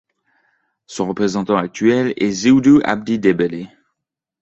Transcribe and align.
Son 0.87 1.05
représentant 1.05 1.55
actuel 1.57 2.15
est 2.17 2.31
Zewdu 2.31 2.81
Abdi 2.81 3.19
Debele. 3.19 3.67